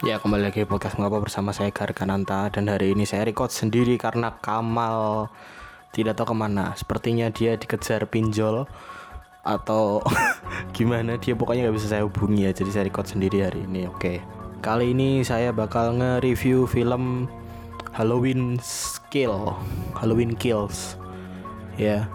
[0.00, 4.32] Ya kembali lagi podcast mengapa bersama saya Gargananta dan hari ini saya record sendiri karena
[4.40, 5.28] Kamal
[5.92, 6.72] tidak tahu ke mana.
[6.72, 8.64] Sepertinya dia dikejar pinjol
[9.44, 10.00] atau
[10.76, 11.20] gimana.
[11.20, 13.92] Dia pokoknya nggak bisa saya hubungi ya jadi saya record sendiri hari ini.
[13.92, 14.24] Oke.
[14.64, 17.28] Kali ini saya bakal nge-review film
[17.92, 18.56] Halloween
[19.12, 19.52] Kill
[20.00, 20.96] Halloween Kills.
[21.76, 22.08] Ya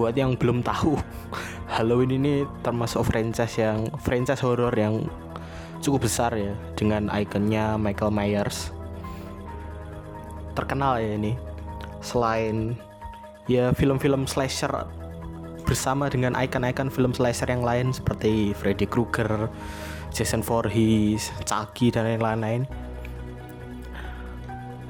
[0.00, 0.96] buat yang belum tahu
[1.76, 5.04] Halloween ini termasuk franchise yang franchise horror yang
[5.84, 8.72] cukup besar ya dengan ikonnya Michael Myers
[10.56, 11.36] terkenal ya ini
[12.00, 12.80] selain
[13.44, 14.72] ya film-film slasher
[15.68, 19.46] bersama dengan ikon-ikon film slasher yang lain seperti Freddy Krueger,
[20.10, 22.66] Jason Voorhees, Chucky dan lain-lain.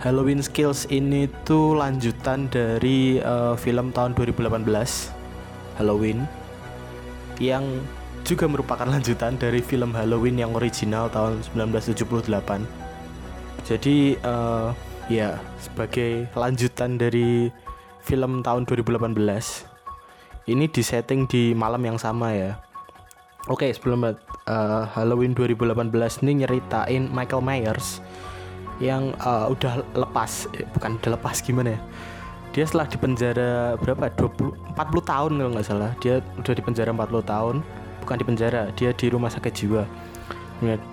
[0.01, 4.65] Halloween Kills ini tuh lanjutan dari uh, film tahun 2018
[5.77, 6.25] Halloween
[7.37, 7.65] yang
[8.25, 12.33] juga merupakan lanjutan dari film Halloween yang original tahun 1978.
[13.69, 14.73] Jadi uh,
[15.13, 17.53] ya sebagai lanjutan dari
[18.01, 19.21] film tahun 2018
[20.49, 22.57] ini disetting di malam yang sama ya.
[23.53, 24.17] Oke, sebelum uh,
[24.97, 28.01] Halloween 2018 ini nyeritain Michael Myers
[28.81, 31.81] yang uh, udah lepas, eh, bukan udah lepas gimana ya?
[32.51, 34.11] Dia setelah dipenjara berapa?
[34.17, 35.93] 20 40 tahun kalau nggak salah.
[36.03, 37.57] Dia udah dipenjara 40 tahun
[38.11, 39.85] bukan di penjara dia di rumah sakit jiwa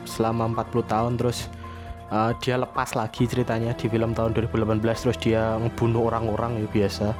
[0.05, 1.49] selama 40 tahun terus
[2.13, 7.17] uh, dia lepas lagi ceritanya di film tahun 2018 terus dia ngebunuh orang-orang ya biasa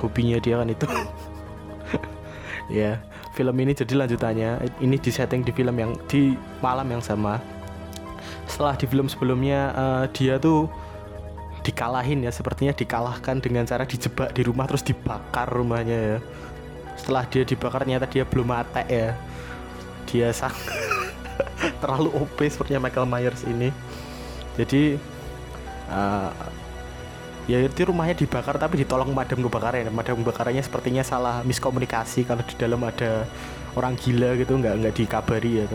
[0.00, 0.86] hobinya dia kan itu
[2.80, 2.96] ya
[3.36, 7.36] film ini jadi lanjutannya ini disetting di film yang di malam yang sama
[8.48, 10.66] setelah di film sebelumnya uh, dia tuh
[11.62, 16.18] dikalahin ya sepertinya dikalahkan dengan cara dijebak di rumah terus dibakar rumahnya ya.
[16.96, 19.12] Setelah dia dibakar ternyata dia belum mati ya.
[20.08, 20.56] Dia sang
[21.84, 23.68] terlalu OP sepertinya Michael Myers ini.
[24.56, 24.96] Jadi
[25.92, 26.32] uh,
[27.44, 29.92] ya itu rumahnya dibakar tapi ditolong madam kebakaran.
[29.92, 33.28] Madam kebakarannya sepertinya salah miskomunikasi kalau di dalam ada
[33.76, 35.66] orang gila gitu nggak nggak dikabari ya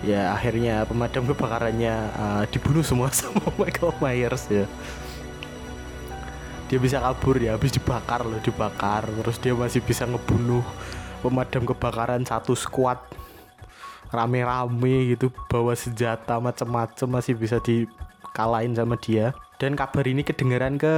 [0.00, 4.64] ya akhirnya pemadam kebakarannya uh, dibunuh semua sama Michael Myers ya.
[6.70, 7.58] Dia bisa kabur ya.
[7.58, 9.02] Habis dibakar loh dibakar.
[9.02, 10.62] Terus dia masih bisa ngebunuh
[11.20, 13.02] pemadam kebakaran satu squad.
[14.10, 19.34] Rame-rame gitu bawa senjata macem-macem masih bisa dikalahin sama dia.
[19.58, 20.94] Dan kabar ini kedengeran ke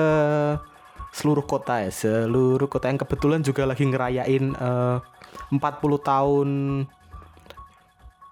[1.17, 1.89] seluruh kota ya.
[1.89, 5.01] Seluruh kota yang kebetulan juga lagi ngerayain uh,
[5.49, 5.61] 40
[6.05, 6.49] tahun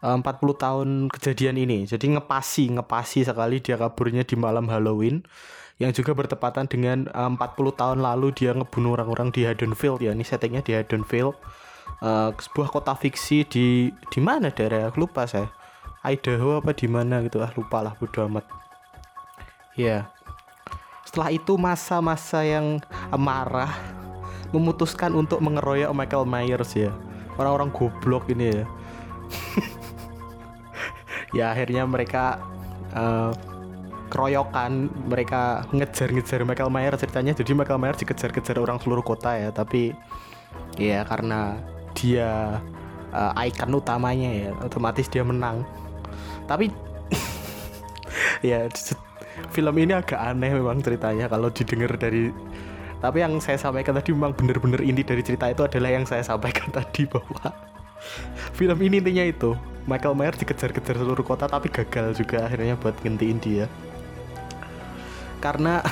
[0.01, 0.25] 40
[0.57, 1.79] tahun kejadian ini.
[1.85, 5.21] Jadi ngepasi ngepasi sekali dia kaburnya di malam Halloween
[5.77, 10.17] yang juga bertepatan dengan uh, 40 tahun lalu dia ngebunuh orang-orang di Haddonfield ya.
[10.17, 11.37] Ini settingnya di Haddonfield.
[12.01, 14.89] Uh, sebuah kota fiksi di di mana daerah?
[14.97, 15.53] Lupa saya.
[16.01, 17.45] Idaho apa di mana gitu?
[17.45, 18.49] Ah lupa lah bodo amat.
[19.77, 20.09] Ya.
[21.05, 22.81] Setelah itu masa-masa yang
[23.13, 23.69] marah
[24.49, 26.89] memutuskan untuk mengeroyok Michael Myers ya.
[27.37, 28.65] Orang-orang goblok ini ya
[31.31, 32.43] ya akhirnya mereka
[32.95, 33.33] uh,
[34.11, 37.33] keroyokan mereka ngejar-ngejar Michael Myers ceritanya.
[37.33, 39.95] Jadi Michael Myers dikejar-kejar orang seluruh kota ya tapi
[40.75, 41.63] ya karena
[41.95, 42.59] dia
[43.15, 45.63] uh, icon utamanya ya otomatis dia menang.
[46.51, 46.75] Tapi
[48.51, 48.67] ya
[49.55, 52.35] film ini agak aneh memang ceritanya kalau didengar dari
[53.01, 56.69] tapi yang saya sampaikan tadi memang benar-benar inti dari cerita itu adalah yang saya sampaikan
[56.79, 57.49] tadi bahwa
[58.53, 59.57] film ini intinya itu
[59.91, 63.67] Michael Myers dikejar-kejar seluruh kota tapi gagal juga akhirnya buat ngentiin dia.
[65.43, 65.83] Karena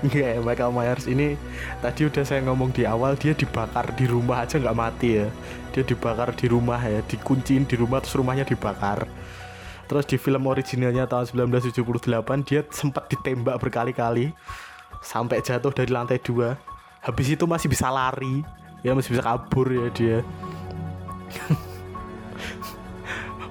[0.00, 1.36] Enggak ya Michael Myers ini
[1.84, 5.28] tadi udah saya ngomong di awal dia dibakar di rumah aja nggak mati ya.
[5.76, 9.04] Dia dibakar di rumah ya dikunciin di rumah terus rumahnya dibakar.
[9.84, 14.32] Terus di film originalnya tahun 1978 dia sempat ditembak berkali-kali
[15.04, 16.56] sampai jatuh dari lantai dua.
[17.04, 18.40] Habis itu masih bisa lari
[18.80, 20.18] ya masih bisa kabur ya dia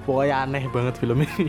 [0.04, 1.48] pokoknya aneh banget film ini.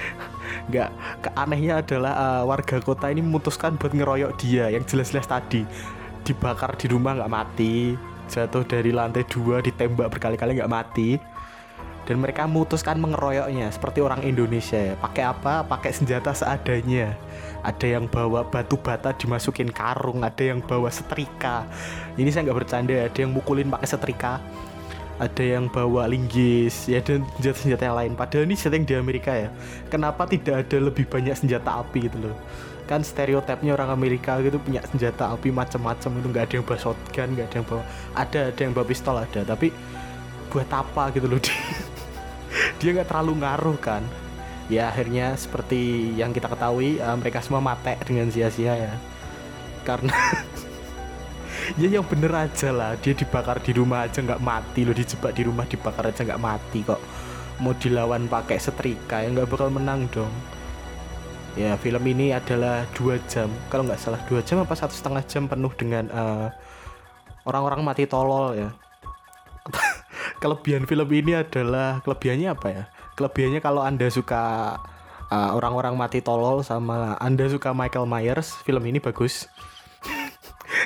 [0.70, 0.90] Nggak
[1.24, 5.66] keanehnya adalah uh, warga kota ini memutuskan buat ngeroyok dia yang jelas-jelas tadi.
[6.22, 7.96] Dibakar di rumah nggak mati
[8.30, 11.18] jatuh dari lantai dua ditembak berkali-kali nggak mati.
[12.08, 14.94] Dan mereka memutuskan mengeroyoknya seperti orang Indonesia ya.
[14.98, 15.62] Pakai apa?
[15.62, 17.14] Pakai senjata seadanya.
[17.62, 21.68] Ada yang bawa batu bata dimasukin karung ada yang bawa setrika.
[22.18, 24.42] Ini saya nggak bercanda ada yang mukulin pakai setrika
[25.20, 28.12] ada yang bawa linggis ya dan senjata-senjata yang lain.
[28.16, 29.52] Padahal ini setting di Amerika ya.
[29.92, 32.36] Kenapa tidak ada lebih banyak senjata api gitu loh?
[32.88, 37.28] Kan stereotipnya orang Amerika gitu punya senjata api macam-macam itu nggak ada yang bawa shotgun
[37.36, 37.82] nggak ada yang bawa
[38.16, 39.40] ada ada yang bawa pistol ada.
[39.44, 39.68] Tapi
[40.48, 41.38] buat apa gitu loh?
[41.46, 41.54] Dia
[42.80, 44.02] dia nggak terlalu ngaruh kan?
[44.72, 48.94] Ya akhirnya seperti yang kita ketahui uh, mereka semua mati dengan sia-sia ya.
[49.84, 50.16] Karena
[51.78, 52.96] ya yang bener aja lah.
[52.98, 54.94] Dia dibakar di rumah aja nggak mati loh.
[54.96, 57.00] Dijebak di rumah dibakar aja nggak mati kok.
[57.60, 60.32] Mau dilawan pakai setrika ya nggak bakal menang dong.
[61.58, 63.50] Ya film ini adalah dua jam.
[63.68, 66.48] Kalau nggak salah dua jam apa satu setengah jam penuh dengan eh,
[67.44, 68.70] orang-orang mati tolol ya.
[70.42, 72.84] Kelebihan film ini adalah kelebihannya apa ya?
[73.12, 74.74] Kelebihannya kalau anda suka
[75.30, 79.46] orang orang-orang mati tolol sama anda suka Michael Myers film ini bagus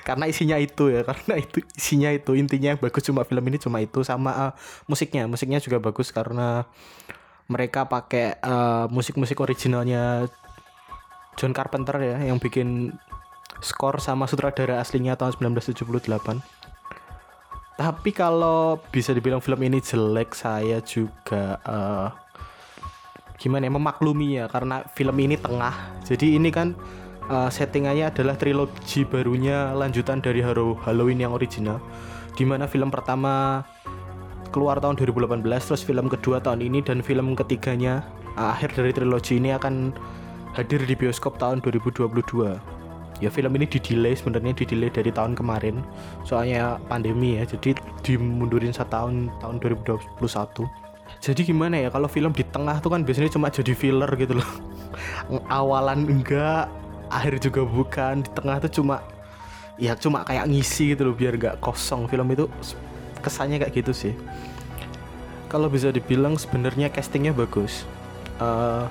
[0.05, 2.37] karena isinya itu ya karena itu isinya itu.
[2.37, 4.53] Intinya yang bagus cuma film ini cuma itu sama uh,
[4.87, 5.25] musiknya.
[5.27, 6.69] Musiknya juga bagus karena
[7.49, 10.29] mereka pakai uh, musik-musik originalnya
[11.41, 12.95] John Carpenter ya yang bikin
[13.61, 16.65] skor sama sutradara aslinya tahun 1978
[17.75, 22.09] tapi kalau bisa dibilang film ini jelek saya juga uh,
[23.35, 25.75] gimana ya memaklumi ya karena film ini tengah.
[26.07, 26.79] Jadi ini kan
[27.29, 31.81] uh, settingannya adalah trilogi barunya lanjutan dari Halloween yang original
[32.35, 33.63] di mana film pertama
[34.51, 38.07] keluar tahun 2018 terus film kedua tahun ini dan film ketiganya
[38.39, 39.95] uh, akhir dari trilogi ini akan
[40.55, 42.11] hadir di bioskop tahun 2022
[43.23, 45.83] ya film ini didelay sebenarnya didelay dari tahun kemarin
[46.27, 50.85] soalnya pandemi ya jadi dimundurin satu tahun tahun 2021
[51.23, 54.51] jadi gimana ya kalau film di tengah tuh kan biasanya cuma jadi filler gitu loh.
[55.53, 56.69] Awalan enggak
[57.11, 59.05] akhir juga bukan di tengah tuh cuma
[59.75, 62.07] ya cuma kayak ngisi gitu loh biar gak kosong.
[62.07, 62.47] Film itu
[63.21, 64.15] kesannya kayak gitu sih.
[65.49, 67.87] Kalau bisa dibilang sebenarnya castingnya bagus.
[68.43, 68.87] Uh,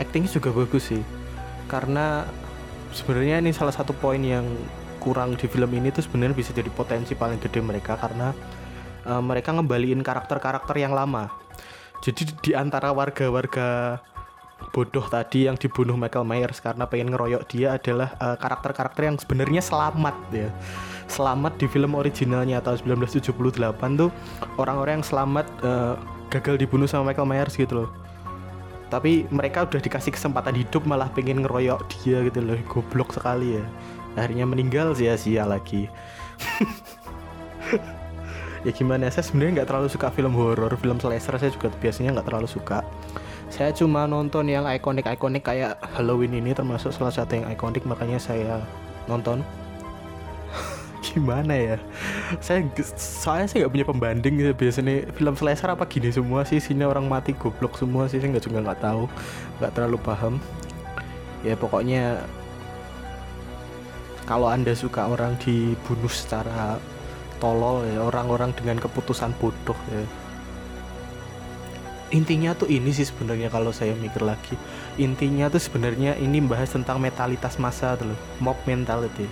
[0.00, 1.02] actingnya juga bagus sih.
[1.68, 2.24] Karena
[2.90, 4.44] sebenarnya ini salah satu poin yang
[5.00, 8.36] kurang di film ini tuh sebenarnya bisa jadi potensi paling gede mereka karena
[9.08, 11.32] uh, mereka ngembaliin karakter-karakter yang lama.
[12.00, 14.00] Jadi di antara warga-warga
[14.70, 19.64] bodoh tadi yang dibunuh Michael Myers karena pengen ngeroyok dia adalah uh, karakter-karakter yang sebenarnya
[19.64, 20.52] selamat ya.
[21.10, 23.34] Selamat di film originalnya tahun 1978
[23.98, 24.14] tuh
[24.60, 25.98] orang-orang yang selamat uh,
[26.30, 27.90] gagal dibunuh sama Michael Myers gitu loh.
[28.90, 32.58] Tapi mereka udah dikasih kesempatan hidup malah pengen ngeroyok dia gitu loh.
[32.70, 33.64] Goblok sekali ya.
[34.14, 35.90] Akhirnya meninggal sia-sia lagi.
[38.60, 40.68] Ya gimana saya sebenarnya nggak terlalu suka film horor.
[40.76, 42.84] Film slasher saya juga biasanya nggak terlalu suka
[43.60, 48.64] saya cuma nonton yang ikonik-ikonik kayak Halloween ini termasuk salah satu yang ikonik makanya saya
[49.04, 49.44] nonton.
[51.04, 51.76] Gimana ya?
[52.40, 52.64] Saya
[52.96, 55.12] soalnya saya nggak punya pembanding gitu biasanya.
[55.12, 58.64] Film slasher apa gini semua sih sini orang mati goblok semua sih saya nggak juga
[58.64, 59.04] nggak tahu
[59.60, 60.40] nggak terlalu paham.
[61.44, 62.24] Ya pokoknya
[64.24, 66.80] kalau anda suka orang dibunuh secara
[67.44, 70.00] tolol ya orang-orang dengan keputusan bodoh ya
[72.10, 74.58] intinya tuh ini sih sebenarnya kalau saya mikir lagi.
[74.98, 79.26] Intinya tuh sebenarnya ini membahas tentang mentalitas masa tuh loh mob mentality.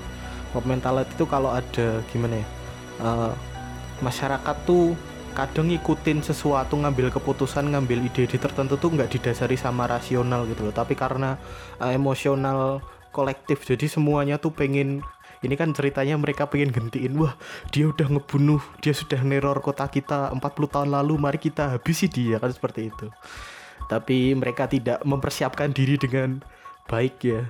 [0.54, 2.46] Mob mentality itu kalau ada gimana ya
[3.02, 3.32] uh,
[4.02, 4.94] masyarakat tuh
[5.34, 10.74] kadang ngikutin sesuatu ngambil keputusan ngambil ide-ide tertentu tuh nggak didasari sama rasional gitu loh.
[10.74, 11.38] Tapi karena
[11.78, 13.64] uh, emosional kolektif.
[13.64, 15.04] Jadi semuanya tuh pengen
[15.42, 17.38] ini kan ceritanya mereka pengen gentiin wah
[17.70, 22.42] dia udah ngebunuh dia sudah neror kota kita 40 tahun lalu mari kita habisi dia
[22.42, 23.06] kan seperti itu.
[23.86, 26.42] Tapi mereka tidak mempersiapkan diri dengan
[26.90, 27.42] baik ya.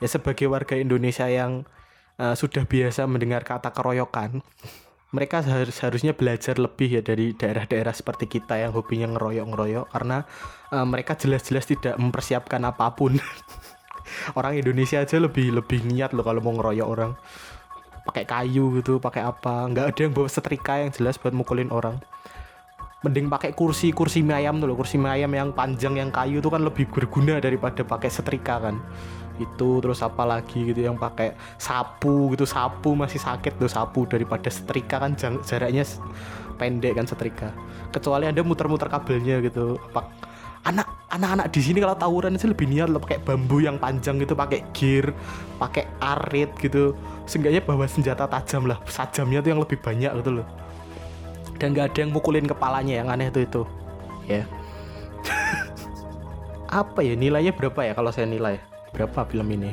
[0.00, 1.68] Ya sebagai warga Indonesia yang
[2.16, 4.40] uh, sudah biasa mendengar kata keroyokan
[5.10, 10.22] mereka harus harusnya belajar lebih ya dari daerah-daerah seperti kita yang hobinya ngeroyok-ngeroyok karena
[10.70, 13.18] uh, mereka jelas-jelas tidak mempersiapkan apa pun.
[14.36, 17.12] orang Indonesia aja lebih lebih niat loh kalau mau ngeroyok orang.
[18.00, 19.68] Pakai kayu gitu, pakai apa?
[19.68, 22.00] Nggak ada yang bawa setrika yang jelas buat mukulin orang.
[23.00, 26.44] Mending pakai kursi kursi mie ayam tuh loh, kursi mie ayam yang panjang yang kayu
[26.44, 28.76] itu kan lebih berguna daripada pakai setrika kan
[29.40, 34.52] itu terus apa lagi gitu yang pakai sapu gitu sapu masih sakit tuh sapu daripada
[34.52, 35.82] setrika kan jaraknya
[36.60, 37.48] pendek kan setrika
[37.88, 40.06] kecuali anda muter-muter kabelnya gitu pak
[40.60, 44.36] anak anak-anak di sini kalau tawuran sih lebih niat loh pakai bambu yang panjang gitu
[44.36, 45.12] pakai gear
[45.56, 46.92] pakai arit gitu.
[47.24, 50.46] Seenggaknya bawa senjata tajam lah sajamnya tuh yang lebih banyak gitu loh.
[51.60, 53.62] Dan gak ada yang mukulin kepalanya yang aneh tuh itu.
[54.24, 54.44] Ya.
[54.44, 54.46] Yeah.
[56.80, 58.60] apa ya nilainya berapa ya kalau saya nilai?
[58.92, 59.72] Berapa film ini?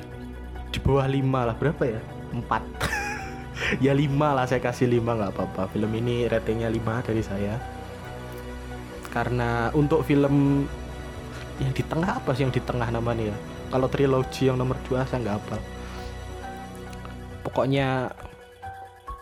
[0.71, 1.99] Di bawah 5 lah berapa ya?
[2.35, 2.43] 4
[3.85, 5.71] ya 5 lah saya kasih 5 nggak apa-apa.
[5.71, 7.55] Film ini ratingnya 5 dari saya
[9.17, 10.69] karena untuk film
[11.57, 13.37] yang di tengah apa sih yang di tengah namanya ya?
[13.73, 15.59] Kalau trilogi yang nomor 2 saya nggak hafal.
[17.41, 18.13] Pokoknya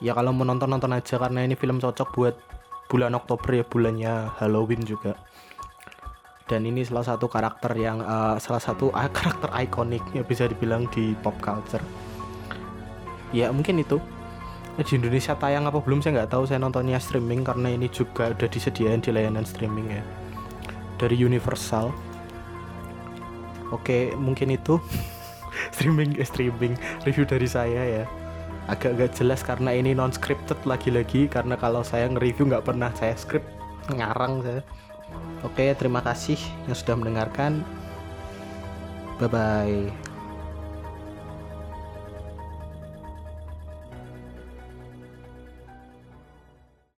[0.04, 2.36] ya kalau mau nonton nonton aja karena ini film cocok buat
[2.92, 5.16] bulan Oktober ya bulannya Halloween juga.
[6.46, 11.16] Dan ini salah satu karakter yang uh, salah satu karakter ikonik ya bisa dibilang di
[11.24, 11.82] pop culture.
[13.32, 14.04] Ya mungkin itu
[14.84, 16.04] di Indonesia tayang apa belum?
[16.04, 16.44] Saya nggak tahu.
[16.44, 20.04] Saya nontonnya streaming karena ini juga udah disediain di layanan streaming ya.
[21.00, 21.96] Dari Universal.
[23.72, 24.76] Oke mungkin itu.
[25.76, 26.76] Streaming eh, streaming.
[27.08, 28.04] Review dari saya ya.
[28.68, 31.32] Agak-agak jelas karena ini non scripted lagi-lagi.
[31.32, 33.48] Karena kalau saya nge-review nggak pernah saya script.
[33.88, 34.62] Ngarang saya.
[35.48, 37.64] Oke terima kasih yang sudah mendengarkan.
[39.16, 40.15] Bye bye